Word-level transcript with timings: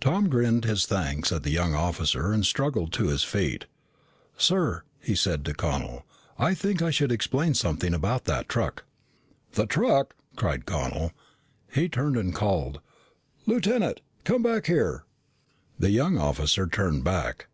Tom 0.00 0.28
grinned 0.28 0.64
his 0.64 0.86
thanks 0.86 1.32
at 1.32 1.42
the 1.42 1.50
young 1.50 1.74
officer 1.74 2.30
and 2.30 2.46
struggled 2.46 2.92
to 2.92 3.08
his 3.08 3.24
feet. 3.24 3.64
"Sir," 4.36 4.84
he 5.00 5.16
said 5.16 5.44
to 5.44 5.52
Connel, 5.52 6.04
"I 6.38 6.54
think 6.54 6.80
I 6.80 6.92
should 6.92 7.10
explain 7.10 7.54
something 7.54 7.92
about 7.92 8.24
that 8.26 8.48
truck." 8.48 8.84
"The 9.54 9.66
truck!" 9.66 10.14
cried 10.36 10.64
Connel. 10.64 11.10
He 11.72 11.88
turned 11.88 12.16
and 12.16 12.32
called, 12.32 12.80
"Lieutenant, 13.46 14.00
come 14.22 14.44
back 14.44 14.66
here." 14.66 15.06
The 15.76 15.90
young 15.90 16.18
officer 16.18 16.68
turned 16.68 17.02
back. 17.02 17.48